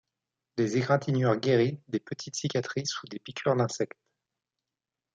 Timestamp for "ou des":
3.03-3.19